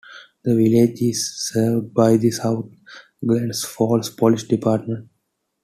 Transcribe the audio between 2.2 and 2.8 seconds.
South